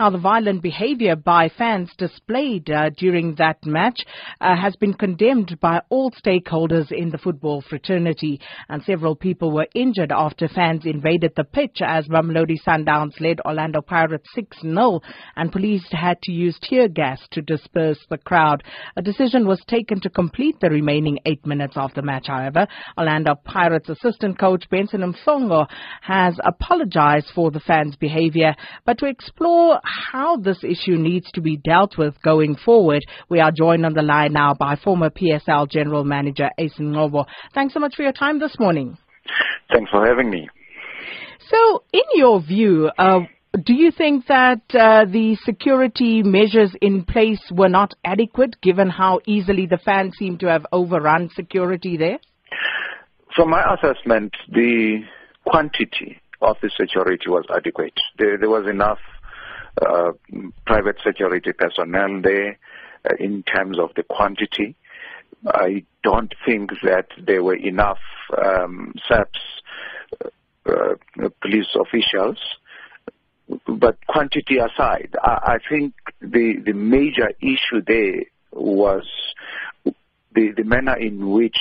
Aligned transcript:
Now, 0.00 0.10
the 0.10 0.18
violent 0.18 0.60
behavior 0.60 1.14
by 1.14 1.48
fans 1.56 1.88
displayed 1.96 2.68
uh, 2.68 2.90
during 2.90 3.36
that 3.36 3.64
match 3.64 4.04
uh, 4.40 4.56
has 4.56 4.74
been 4.74 4.94
condemned 4.94 5.60
by 5.60 5.82
all 5.88 6.10
stakeholders 6.10 6.90
in 6.90 7.10
the 7.10 7.18
football 7.18 7.62
fraternity, 7.62 8.40
and 8.68 8.82
several 8.82 9.14
people 9.14 9.52
were 9.52 9.68
injured 9.72 10.10
after 10.10 10.48
fans 10.48 10.84
invaded 10.84 11.32
the 11.36 11.44
pitch 11.44 11.78
as 11.80 12.08
Mamelodi 12.08 12.56
Sundowns 12.66 13.20
led 13.20 13.40
Orlando 13.46 13.82
Pirates 13.82 14.28
6-0, 14.36 15.00
and 15.36 15.52
police 15.52 15.86
had 15.92 16.20
to 16.22 16.32
use 16.32 16.58
tear 16.60 16.88
gas 16.88 17.20
to 17.30 17.40
disperse 17.42 17.98
the 18.10 18.18
crowd. 18.18 18.64
A 18.96 19.02
decision 19.02 19.46
was 19.46 19.62
taken 19.68 20.00
to 20.00 20.10
complete 20.10 20.58
the 20.60 20.70
remaining 20.70 21.20
eight 21.24 21.46
minutes 21.46 21.76
of 21.76 21.94
the 21.94 22.02
match, 22.02 22.26
however. 22.26 22.66
Orlando 22.98 23.36
Pirates 23.44 23.88
assistant 23.88 24.40
coach 24.40 24.68
Benson 24.70 25.02
Mhlongo 25.02 25.68
has 26.00 26.36
apologized 26.44 27.30
for 27.32 27.52
the 27.52 27.60
fans' 27.60 27.94
behavior, 27.94 28.56
but 28.84 28.98
to 28.98 29.06
explore 29.06 29.80
how 29.84 30.36
this 30.36 30.62
issue 30.64 30.96
needs 30.96 31.30
to 31.32 31.40
be 31.40 31.56
dealt 31.56 31.96
with 31.98 32.20
going 32.22 32.56
forward, 32.56 33.02
we 33.28 33.40
are 33.40 33.52
joined 33.52 33.86
on 33.86 33.94
the 33.94 34.02
line 34.02 34.32
now 34.32 34.54
by 34.54 34.76
former 34.76 35.10
PSL 35.10 35.68
General 35.68 36.04
Manager 36.04 36.50
Ace 36.58 36.74
Ncobo. 36.78 37.26
Thanks 37.54 37.74
so 37.74 37.80
much 37.80 37.94
for 37.96 38.02
your 38.02 38.12
time 38.12 38.38
this 38.38 38.58
morning. 38.58 38.96
Thanks 39.72 39.90
for 39.90 40.06
having 40.06 40.30
me. 40.30 40.48
So, 41.48 41.84
in 41.92 42.02
your 42.14 42.40
view, 42.40 42.90
uh, 42.96 43.20
do 43.62 43.74
you 43.74 43.90
think 43.90 44.26
that 44.26 44.62
uh, 44.72 45.04
the 45.04 45.36
security 45.44 46.22
measures 46.22 46.74
in 46.80 47.04
place 47.04 47.40
were 47.52 47.68
not 47.68 47.92
adequate 48.04 48.60
given 48.60 48.88
how 48.88 49.20
easily 49.26 49.66
the 49.66 49.78
fans 49.78 50.14
seem 50.18 50.38
to 50.38 50.48
have 50.48 50.66
overrun 50.72 51.30
security 51.34 51.96
there? 51.96 52.18
From 53.36 53.50
my 53.50 53.62
assessment, 53.74 54.32
the 54.48 55.02
quantity 55.44 56.20
of 56.40 56.56
the 56.62 56.70
security 56.76 57.28
was 57.28 57.44
adequate. 57.54 57.94
There, 58.18 58.38
there 58.38 58.50
was 58.50 58.66
enough 58.68 58.98
uh, 59.80 60.12
private 60.66 60.96
security 61.04 61.52
personnel 61.52 62.20
there 62.22 62.58
uh, 63.04 63.14
in 63.18 63.42
terms 63.42 63.78
of 63.78 63.90
the 63.96 64.02
quantity. 64.02 64.76
I 65.46 65.84
don't 66.02 66.32
think 66.46 66.70
that 66.82 67.08
there 67.18 67.42
were 67.42 67.56
enough 67.56 67.98
um, 68.36 68.94
SAPS 69.08 69.40
uh, 70.66 70.94
police 71.42 71.66
officials. 71.74 72.38
But 73.66 73.98
quantity 74.06 74.56
aside, 74.56 75.14
I, 75.22 75.54
I 75.54 75.58
think 75.68 75.92
the, 76.20 76.54
the 76.64 76.72
major 76.72 77.30
issue 77.42 77.82
there 77.86 78.22
was 78.52 79.04
the, 79.84 80.52
the 80.56 80.64
manner 80.64 80.96
in 80.96 81.30
which 81.30 81.58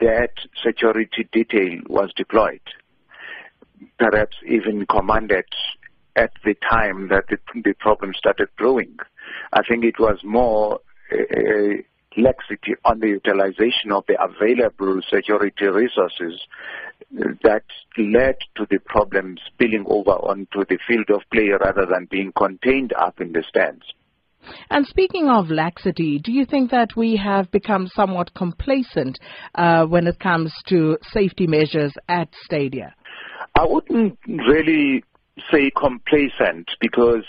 that 0.00 0.30
security 0.64 1.28
detail 1.30 1.80
was 1.88 2.10
deployed, 2.16 2.60
perhaps 3.98 4.36
even 4.46 4.86
commanded 4.86 5.44
at 6.20 6.32
the 6.44 6.54
time 6.68 7.08
that 7.08 7.24
the, 7.28 7.38
the 7.62 7.74
problem 7.78 8.12
started 8.16 8.48
growing. 8.56 8.96
I 9.52 9.62
think 9.66 9.84
it 9.84 9.98
was 9.98 10.18
more 10.22 10.80
a, 11.12 11.84
laxity 12.16 12.74
on 12.84 13.00
the 13.00 13.08
utilization 13.08 13.92
of 13.92 14.04
the 14.06 14.16
available 14.20 15.00
security 15.12 15.66
resources 15.66 16.40
that 17.42 17.64
led 17.96 18.36
to 18.56 18.66
the 18.70 18.78
problem 18.78 19.36
spilling 19.46 19.84
over 19.86 20.10
onto 20.10 20.64
the 20.68 20.78
field 20.86 21.08
of 21.10 21.22
play 21.32 21.48
rather 21.64 21.86
than 21.86 22.06
being 22.10 22.32
contained 22.36 22.92
up 22.92 23.20
in 23.20 23.32
the 23.32 23.44
stands. 23.48 23.84
And 24.70 24.86
speaking 24.86 25.28
of 25.28 25.50
laxity, 25.50 26.18
do 26.18 26.32
you 26.32 26.44
think 26.46 26.70
that 26.70 26.96
we 26.96 27.16
have 27.16 27.50
become 27.50 27.88
somewhat 27.88 28.34
complacent 28.34 29.18
uh, 29.54 29.84
when 29.86 30.06
it 30.06 30.18
comes 30.18 30.52
to 30.68 30.96
safety 31.12 31.46
measures 31.46 31.92
at 32.08 32.28
stadia? 32.44 32.94
I 33.54 33.66
wouldn't 33.66 34.18
really 34.26 35.04
say 35.50 35.70
complacent 35.70 36.70
because 36.80 37.24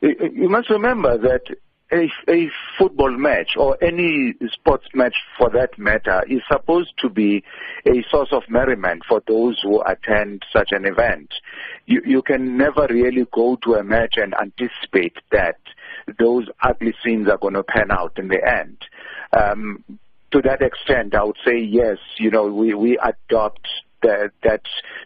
you 0.00 0.48
must 0.48 0.70
remember 0.70 1.16
that 1.18 1.42
a, 1.92 2.10
a 2.28 2.50
football 2.78 3.16
match 3.16 3.50
or 3.56 3.78
any 3.82 4.34
sports 4.52 4.86
match 4.92 5.14
for 5.38 5.50
that 5.50 5.78
matter 5.78 6.22
is 6.28 6.40
supposed 6.50 6.92
to 6.98 7.08
be 7.08 7.44
a 7.86 8.02
source 8.10 8.30
of 8.32 8.42
merriment 8.48 9.02
for 9.08 9.22
those 9.28 9.60
who 9.62 9.82
attend 9.82 10.42
such 10.52 10.70
an 10.72 10.84
event. 10.84 11.32
You, 11.86 12.02
you 12.04 12.22
can 12.22 12.56
never 12.56 12.86
really 12.90 13.26
go 13.32 13.56
to 13.62 13.74
a 13.74 13.84
match 13.84 14.14
and 14.16 14.34
anticipate 14.34 15.16
that 15.30 15.58
those 16.18 16.48
ugly 16.60 16.94
scenes 17.04 17.28
are 17.28 17.38
going 17.38 17.54
to 17.54 17.62
pan 17.62 17.90
out 17.90 18.18
in 18.18 18.28
the 18.28 18.40
end. 18.44 18.78
Um, 19.32 19.84
to 20.32 20.42
that 20.42 20.62
extent, 20.62 21.14
I 21.14 21.22
would 21.22 21.36
say 21.44 21.58
yes, 21.58 21.98
you 22.18 22.30
know, 22.30 22.46
we, 22.46 22.74
we 22.74 22.98
adopt 22.98 23.66
that, 24.02 24.32
that 24.42 24.62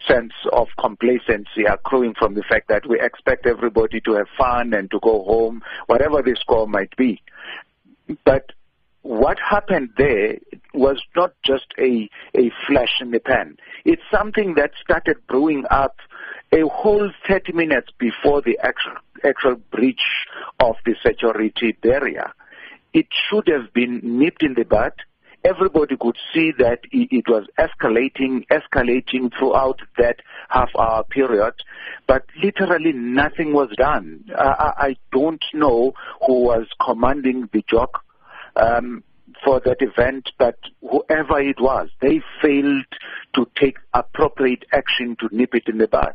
sense 0.07 0.33
of 0.53 0.69
complacency 0.79 1.65
accruing 1.69 2.15
from 2.15 2.35
the 2.35 2.43
fact 2.43 2.69
that 2.69 2.89
we 2.89 3.01
expect 3.01 3.47
everybody 3.47 4.01
to 4.03 4.15
have 4.15 4.29
fun 4.37 4.75
and 4.75 4.91
to 4.91 4.99
go 5.01 5.25
home, 5.25 5.63
whatever 5.87 6.23
the 6.23 6.37
score 6.41 6.67
might 6.67 6.95
be. 6.97 7.23
But 8.25 8.51
what 9.03 9.39
happened 9.39 9.91
there 9.97 10.39
was 10.75 11.01
not 11.17 11.33
just 11.45 11.67
a, 11.79 12.09
a 12.35 12.51
flash 12.67 13.01
in 13.01 13.11
the 13.11 13.21
pan. 13.21 13.57
It's 13.85 14.03
something 14.11 14.55
that 14.55 14.73
started 14.83 15.17
brewing 15.27 15.65
up 15.71 15.97
a 16.53 16.67
whole 16.69 17.11
30 17.29 17.53
minutes 17.53 17.89
before 17.99 18.43
the 18.43 18.59
actual, 18.63 18.97
actual 19.25 19.57
breach 19.71 20.03
of 20.59 20.77
the 20.85 20.95
security 21.05 21.73
barrier. 21.81 22.33
It 22.93 23.07
should 23.29 23.49
have 23.49 23.73
been 23.73 24.01
nipped 24.03 24.43
in 24.43 24.55
the 24.55 24.65
bud 24.65 24.93
everybody 25.45 25.97
could 25.97 26.17
see 26.35 26.53
that 26.59 26.81
it 26.93 27.29
was 27.29 27.47
escalating, 27.59 28.47
escalating 28.49 29.31
throughout 29.39 29.81
that 29.99 30.17
half 30.49 30.71
hour 30.79 31.05
period, 31.05 31.55
but 32.07 32.25
literally 32.43 32.93
nothing 32.93 33.53
was 33.53 33.71
done. 33.77 34.25
I, 34.37 34.73
I 34.77 34.97
don't 35.13 35.45
know 35.55 35.95
who 36.27 36.45
was 36.45 36.67
commanding 36.85 37.49
the 37.53 37.63
JOC. 37.63 37.89
Um, 38.57 39.05
for 39.45 39.61
that 39.61 39.77
event, 39.81 40.31
but 40.39 40.57
whoever 40.81 41.41
it 41.41 41.61
was, 41.61 41.89
they 42.01 42.21
failed 42.43 42.85
to 43.35 43.49
take 43.55 43.77
appropriate 43.95 44.65
action 44.73 45.17
to 45.21 45.29
nip 45.35 45.55
it 45.55 45.69
in 45.69 45.79
the 45.79 45.89
bud. 45.89 46.15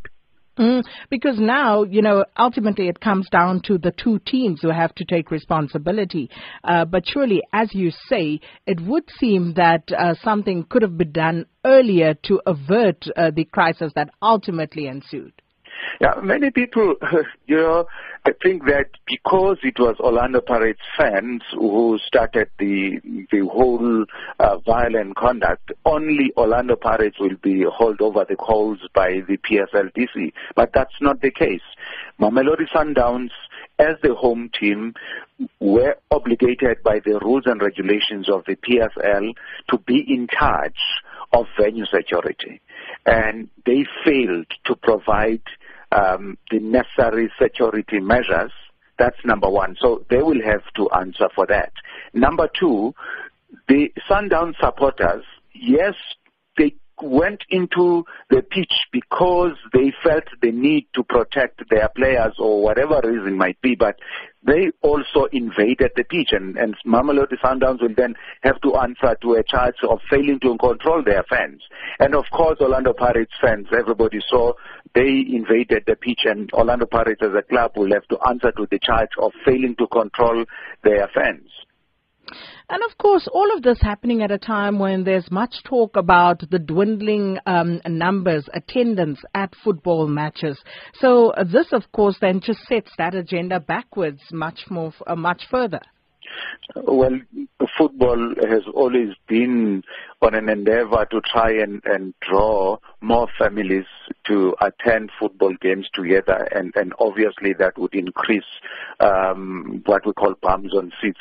Mm, 0.58 0.84
because 1.10 1.38
now, 1.38 1.84
you 1.84 2.02
know, 2.02 2.24
ultimately 2.38 2.88
it 2.88 3.02
comes 3.02 3.28
down 3.30 3.62
to 3.66 3.78
the 3.78 3.92
two 3.92 4.20
teams 4.20 4.62
who 4.62 4.70
have 4.70 4.96
to 4.96 5.06
take 5.06 5.30
responsibility. 5.30 6.30
Uh, 6.64 6.86
but 6.86 7.04
surely, 7.06 7.42
as 7.52 7.74
you 7.74 7.92
say, 8.10 8.40
it 8.66 8.80
would 8.80 9.04
seem 9.20 9.54
that 9.56 9.84
uh, 9.92 10.14
something 10.24 10.66
could 10.70 10.82
have 10.82 10.98
been 10.98 11.12
done 11.12 11.46
earlier 11.66 12.14
to 12.24 12.42
avert 12.46 13.06
uh, 13.18 13.32
the 13.36 13.44
crisis 13.44 13.92
that 13.96 14.10
ultimately 14.22 14.88
ensued. 14.88 15.34
Yeah, 16.02 16.16
many 16.22 16.52
people, 16.52 16.96
you 17.48 17.56
know, 17.56 17.86
I 18.26 18.32
think 18.44 18.66
that 18.66 18.90
because 19.08 19.58
it 19.64 19.80
was 19.80 19.96
Orlando 20.00 20.42
Pirates 20.42 20.82
fans 20.98 21.42
who 21.54 22.00
started 22.06 22.50
the 22.58 23.00
the 23.32 23.48
whole 23.48 24.06
uh, 24.40 24.58
violent 24.66 25.16
conduct, 25.16 25.72
only 25.86 26.34
Orlando 26.36 26.76
Pirates 26.76 27.18
will 27.20 27.38
be 27.42 27.64
hauled 27.64 28.02
over 28.02 28.26
the 28.28 28.36
coals 28.36 28.80
by 28.94 29.22
the 29.28 29.38
PSLDC. 29.38 30.34
But 30.56 30.72
that's 30.74 30.96
not 31.02 31.22
the 31.22 31.32
case. 31.32 31.62
Mamelodi 32.20 32.68
Sundowns, 32.74 33.30
as 33.78 33.96
the 34.02 34.16
home 34.16 34.50
team, 34.60 34.96
were 35.60 35.96
obligated 36.12 36.82
by 36.84 37.00
the 37.00 37.20
rules 37.22 37.44
and 37.46 37.62
regulations 37.62 38.28
of 38.30 38.44
the 38.46 38.56
PSL 38.56 39.34
to 39.70 39.78
be 39.78 40.04
in 40.08 40.28
charge 40.28 40.74
of 41.32 41.46
venue 41.60 41.86
security. 41.86 42.62
And 43.06 43.50
they 43.66 43.86
failed 44.04 44.48
to 44.66 44.76
provide 44.76 45.42
um, 45.96 46.38
the 46.52 46.60
necessary 46.60 47.32
security 47.42 48.00
measures. 48.00 48.52
That's 48.98 49.18
number 49.26 49.50
one. 49.50 49.76
So 49.80 50.06
they 50.10 50.22
will 50.22 50.42
have 50.44 50.64
to 50.76 50.90
answer 50.92 51.28
for 51.34 51.46
that. 51.48 51.74
Number 52.14 52.50
two, 52.60 52.94
the 53.68 53.92
Sundown 54.08 54.56
supporters, 54.60 55.24
yes, 55.54 55.96
they 56.58 56.76
went 57.02 57.42
into 57.50 58.06
the 58.30 58.42
pitch 58.42 58.74
because 58.92 59.52
they 59.74 59.94
felt 60.04 60.24
the 60.42 60.52
need 60.52 60.88
to 60.96 61.04
protect 61.04 61.70
their 61.70 61.90
players 61.90 62.34
or 62.40 62.62
whatever 62.62 63.02
reason 63.04 63.38
might 63.38 63.60
be, 63.62 63.76
but 63.76 64.00
they 64.46 64.72
also 64.82 65.26
invaded 65.32 65.92
the 65.96 66.04
pitch 66.04 66.30
and, 66.32 66.58
and 66.58 66.76
Mamelodi 66.86 67.38
Sundowns 67.44 67.82
will 67.82 67.96
then 67.96 68.16
have 68.44 68.62
to 68.62 68.76
answer 68.76 69.16
to 69.22 69.34
a 69.34 69.44
charge 69.44 69.76
of 69.90 70.00
failing 70.10 70.40
to 70.42 70.58
control 70.58 71.04
their 71.04 71.24
fans. 71.24 71.62
And 72.00 72.16
of 72.16 72.26
course, 72.32 72.60
Orlando 72.62 72.94
Pirates 72.94 73.34
fans, 73.42 73.68
everybody 73.76 74.20
saw 74.30 74.54
they 74.94 75.26
invaded 75.28 75.84
the 75.88 75.96
pitch 75.96 76.22
and 76.26 76.52
Orlando 76.54 76.86
Pirates 76.86 77.22
as 77.22 77.34
a 77.38 77.42
club 77.42 77.72
will 77.76 77.92
have 77.92 78.08
to 78.08 78.18
answer 78.28 78.52
to 78.52 78.68
the 78.70 78.80
charge 78.80 79.10
of 79.20 79.32
failing 79.44 79.76
to 79.80 79.88
control 79.88 80.46
their 80.84 81.10
fans. 81.14 81.50
And 82.70 82.82
of 82.90 82.98
course, 82.98 83.28
all 83.32 83.56
of 83.56 83.62
this 83.62 83.80
happening 83.82 84.24
at 84.24 84.32
a 84.32 84.40
time 84.40 84.80
when 84.80 85.04
there's 85.04 85.30
much 85.30 85.54
talk 85.64 85.96
about 85.96 86.42
the 86.50 86.58
dwindling 86.58 87.38
um, 87.46 87.80
numbers, 87.88 88.50
attendance 88.54 89.20
at 89.36 89.54
football 89.64 90.08
matches. 90.08 90.60
So 91.00 91.30
uh, 91.32 91.44
this, 91.44 91.68
of 91.74 91.92
course, 91.92 92.18
then 92.20 92.42
just 92.42 92.62
sets 92.68 92.92
that 92.98 93.14
agenda 93.14 93.60
backwards 93.60 94.22
much 94.32 94.62
more, 94.70 94.94
uh, 95.06 95.16
much 95.16 95.44
further. 95.52 95.82
Well, 96.76 97.20
football 97.78 98.34
has 98.50 98.64
always 98.74 99.10
been 99.28 99.84
on 100.22 100.34
an 100.34 100.50
endeavor 100.50 101.06
to 101.12 101.22
try 101.22 101.52
and, 101.52 101.82
and 101.86 102.14
draw 102.20 102.78
more 103.00 103.28
families 103.38 103.86
to 104.28 104.56
attend 104.62 105.12
football 105.20 105.54
games 105.62 105.88
together, 105.94 106.48
and, 106.52 106.74
and 106.76 106.94
obviously 107.00 107.54
that 107.54 107.78
would 107.78 107.94
increase 107.94 108.44
um, 109.00 109.82
what 109.86 110.06
we 110.06 110.14
call 110.14 110.36
bums 110.42 110.74
on 110.74 110.92
seats. 111.02 111.20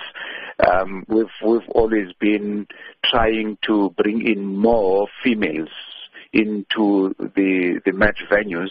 Um, 0.67 1.05
we've 1.09 1.27
we've 1.45 1.69
always 1.69 2.13
been 2.19 2.67
trying 3.05 3.59
to 3.63 3.91
bring 3.97 4.27
in 4.27 4.47
more 4.47 5.09
females 5.23 5.71
into 6.33 7.15
the 7.19 7.81
the 7.85 7.93
match 7.93 8.21
venues, 8.31 8.71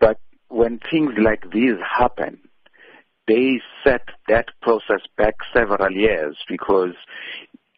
but 0.00 0.18
when 0.48 0.80
things 0.90 1.12
like 1.18 1.50
these 1.52 1.76
happen, 1.98 2.38
they 3.26 3.60
set 3.84 4.08
that 4.28 4.46
process 4.62 5.02
back 5.16 5.34
several 5.52 5.92
years 5.92 6.36
because 6.48 6.94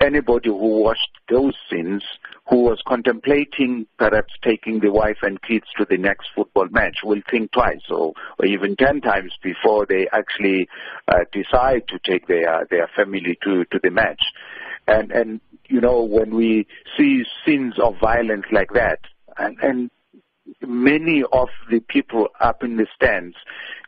anybody 0.01 0.49
who 0.49 0.83
watched 0.83 1.11
those 1.29 1.55
scenes 1.71 2.03
who 2.49 2.61
was 2.63 2.83
contemplating 2.87 3.87
perhaps 3.99 4.33
taking 4.43 4.81
the 4.81 4.91
wife 4.91 5.19
and 5.23 5.41
kids 5.43 5.67
to 5.79 5.87
the 5.89 5.97
next 5.97 6.29
football 6.35 6.67
match 6.71 6.99
will 7.05 7.21
think 7.31 7.53
twice 7.53 7.83
or, 7.91 8.13
or 8.39 8.47
even 8.47 8.77
ten 8.77 9.01
times 9.01 9.33
before 9.43 9.87
they 9.87 10.09
actually 10.13 10.69
uh, 11.09 11.21
decide 11.33 11.83
to 11.89 11.99
take 12.05 12.27
their 12.27 12.67
their 12.71 12.89
family 12.97 13.39
to 13.45 13.65
to 13.67 13.79
the 13.83 13.91
match. 13.91 14.21
And 14.89 15.13
and 15.13 15.41
you 15.69 15.81
know 15.81 16.03
when 16.03 16.35
we 16.35 16.67
see 16.97 17.25
scenes 17.45 17.75
of 17.79 17.95
violence 18.01 18.47
like 18.51 18.73
that 18.75 19.01
and 19.39 19.59
and 19.61 19.91
many 20.67 21.23
of 21.33 21.49
the 21.71 21.81
people 21.81 22.29
up 22.41 22.63
in 22.63 22.77
the 22.77 22.87
stands 22.95 23.37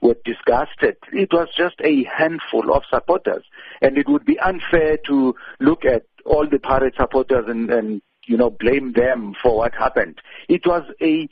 were 0.01 0.17
disgusted. 0.25 0.97
It 1.13 1.33
was 1.33 1.49
just 1.57 1.77
a 1.81 2.05
handful 2.05 2.73
of 2.75 2.83
supporters, 2.91 3.45
and 3.81 3.99
it 3.99 4.09
would 4.09 4.25
be 4.25 4.39
unfair 4.39 4.99
to 5.07 5.35
look 5.61 5.85
at 5.85 6.05
all 6.25 6.49
the 6.49 6.59
Pirate 6.59 6.95
supporters 6.97 7.45
and, 7.49 7.71
and 7.71 8.03
you 8.27 8.37
know 8.37 8.51
blame 8.51 8.93
them 8.93 9.35
for 9.43 9.57
what 9.57 9.75
happened. 9.75 10.21
It 10.49 10.67
was 10.67 10.85
a 11.01 11.29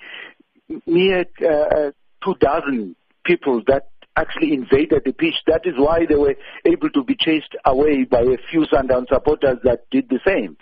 mere 0.86 1.26
uh, 1.40 1.92
two 2.22 2.34
dozen 2.40 2.96
people 3.24 3.62
that 3.66 3.88
actually 4.16 4.52
invaded 4.52 5.02
the 5.04 5.12
pitch. 5.12 5.36
That 5.46 5.62
is 5.64 5.74
why 5.76 6.06
they 6.06 6.16
were 6.16 6.34
able 6.64 6.90
to 6.90 7.04
be 7.04 7.14
chased 7.14 7.54
away 7.64 8.04
by 8.04 8.20
a 8.20 8.38
few 8.50 8.66
Sundown 8.66 9.06
supporters 9.08 9.58
that 9.64 9.88
did 9.90 10.08
the 10.08 10.20
same. 10.26 10.56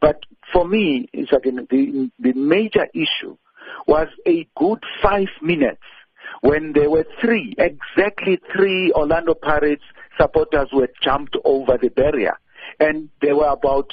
But 0.00 0.20
for 0.52 0.66
me, 0.66 1.08
again, 1.12 1.66
the, 1.70 2.10
the 2.18 2.32
major 2.32 2.86
issue 2.94 3.36
was 3.86 4.08
a 4.26 4.46
good 4.56 4.82
five 5.02 5.28
minutes 5.40 5.82
when 6.40 6.72
there 6.72 6.90
were 6.90 7.06
three, 7.20 7.54
exactly 7.58 8.40
three 8.54 8.92
Orlando 8.92 9.34
Pirates 9.34 9.84
supporters 10.20 10.68
were 10.72 10.88
jumped 11.02 11.36
over 11.44 11.78
the 11.80 11.88
barrier. 11.88 12.38
And 12.80 13.08
there 13.20 13.36
were 13.36 13.48
about 13.48 13.90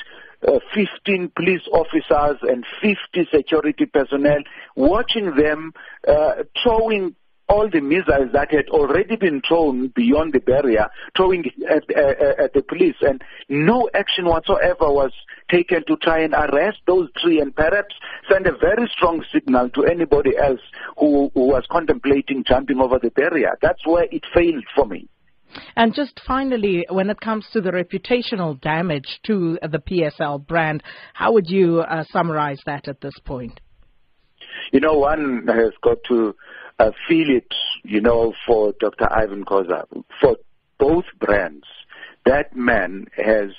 uh, 0.47 0.59
15 0.73 1.31
police 1.35 1.61
officers 1.71 2.37
and 2.41 2.65
50 2.81 3.29
security 3.33 3.85
personnel 3.85 4.39
watching 4.75 5.35
them 5.35 5.73
uh, 6.07 6.43
throwing 6.63 7.15
all 7.49 7.67
the 7.69 7.81
missiles 7.81 8.31
that 8.33 8.51
had 8.51 8.69
already 8.69 9.15
been 9.15 9.41
thrown 9.45 9.87
beyond 9.95 10.33
the 10.33 10.39
barrier, 10.39 10.87
throwing 11.17 11.43
at, 11.69 11.83
uh, 11.95 12.43
at 12.43 12.53
the 12.53 12.61
police, 12.61 12.95
and 13.01 13.21
no 13.49 13.89
action 13.93 14.25
whatsoever 14.25 14.91
was 14.91 15.11
taken 15.49 15.83
to 15.87 15.97
try 15.97 16.19
and 16.19 16.33
arrest 16.33 16.77
those 16.85 17.09
three 17.21 17.41
and 17.41 17.55
perhaps 17.55 17.95
send 18.31 18.45
a 18.45 18.55
very 18.55 18.87
strong 18.95 19.23
signal 19.33 19.69
to 19.71 19.83
anybody 19.85 20.37
else 20.37 20.61
who, 20.97 21.31
who 21.33 21.47
was 21.47 21.63
contemplating 21.71 22.43
jumping 22.47 22.79
over 22.79 22.99
the 22.99 23.09
barrier. 23.11 23.57
That's 23.61 23.85
where 23.85 24.05
it 24.11 24.23
failed 24.33 24.65
for 24.75 24.85
me. 24.85 25.09
And 25.75 25.95
just 25.95 26.21
finally, 26.27 26.85
when 26.89 27.09
it 27.09 27.19
comes 27.19 27.45
to 27.53 27.61
the 27.61 27.71
reputational 27.71 28.61
damage 28.61 29.19
to 29.25 29.57
the 29.63 29.79
PSL 29.79 30.45
brand, 30.45 30.83
how 31.13 31.33
would 31.33 31.49
you 31.49 31.79
uh, 31.79 32.03
summarize 32.11 32.59
that 32.67 32.87
at 32.87 33.01
this 33.01 33.17
point? 33.25 33.59
You 34.71 34.79
know, 34.79 34.93
one 34.93 35.47
has 35.47 35.71
got 35.81 35.97
to 36.09 36.35
uh, 36.79 36.91
feel 37.07 37.29
it, 37.29 37.53
you 37.83 38.01
know, 38.01 38.33
for 38.47 38.73
Dr. 38.79 39.07
Irvin 39.11 39.45
Khoza, 39.45 39.85
for 40.19 40.37
both 40.77 41.05
brands. 41.19 41.65
That 42.25 42.55
man 42.55 43.07
has 43.15 43.51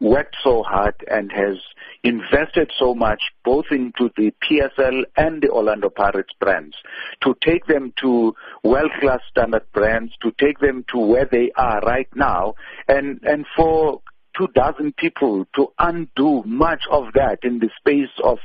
worked 0.00 0.36
so 0.42 0.62
hard 0.62 0.94
and 1.10 1.30
has 1.30 1.56
invested 2.02 2.70
so 2.78 2.94
much 2.94 3.22
both 3.44 3.66
into 3.70 4.10
the 4.16 4.32
PSL 4.42 5.02
and 5.16 5.42
the 5.42 5.50
Orlando 5.50 5.90
Pirates 5.90 6.32
brands 6.40 6.74
to 7.22 7.36
take 7.44 7.66
them 7.66 7.92
to 8.00 8.34
world-class 8.64 9.20
standard 9.30 9.70
brands, 9.72 10.12
to 10.22 10.32
take 10.40 10.58
them 10.58 10.84
to 10.88 10.98
where 10.98 11.28
they 11.30 11.52
are 11.56 11.80
right 11.80 12.08
now, 12.14 12.54
and, 12.88 13.20
and 13.24 13.44
for 13.54 14.00
two 14.36 14.48
dozen 14.54 14.92
people 14.96 15.46
to 15.54 15.68
undo 15.78 16.42
much 16.46 16.84
of 16.90 17.12
that 17.14 17.40
in 17.42 17.58
the 17.58 17.68
space 17.78 18.08
of, 18.24 18.38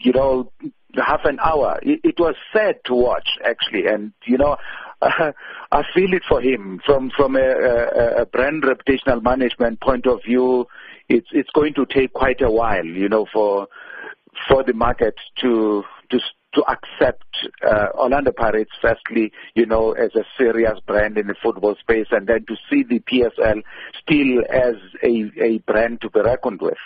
you 0.00 0.12
know, 0.12 0.50
half 0.96 1.20
an 1.24 1.38
hour. 1.40 1.78
It, 1.82 2.00
it 2.04 2.18
was 2.18 2.34
sad 2.52 2.76
to 2.86 2.94
watch, 2.94 3.28
actually, 3.44 3.86
and 3.86 4.12
you 4.24 4.38
know, 4.38 4.56
uh, 5.02 5.32
I 5.72 5.82
feel 5.94 6.12
it 6.12 6.22
for 6.28 6.40
him 6.40 6.80
from 6.84 7.10
from 7.16 7.36
a, 7.36 7.40
a, 7.40 8.22
a 8.22 8.26
brand 8.26 8.62
reputational 8.62 9.22
management 9.22 9.80
point 9.80 10.06
of 10.06 10.20
view. 10.24 10.66
It's 11.08 11.28
it's 11.32 11.50
going 11.50 11.74
to 11.74 11.86
take 11.86 12.12
quite 12.12 12.40
a 12.40 12.50
while, 12.50 12.84
you 12.84 13.08
know, 13.08 13.26
for 13.32 13.68
for 14.48 14.62
the 14.62 14.74
market 14.74 15.14
to 15.40 15.82
to 16.10 16.18
to 16.54 16.62
accept 16.68 17.24
uh, 17.64 17.86
Orlando 17.94 18.32
Pirates, 18.32 18.72
firstly, 18.82 19.32
you 19.54 19.66
know, 19.66 19.92
as 19.92 20.14
a 20.16 20.24
serious 20.36 20.78
brand 20.86 21.16
in 21.16 21.28
the 21.28 21.34
football 21.40 21.76
space, 21.76 22.08
and 22.10 22.26
then 22.26 22.44
to 22.46 22.56
see 22.68 22.82
the 22.82 22.98
PSL 23.00 23.62
still 24.02 24.42
as 24.50 24.74
a, 25.02 25.30
a 25.40 25.58
brand 25.58 26.00
to 26.00 26.10
be 26.10 26.20
reckoned 26.20 26.60
with. 26.60 26.78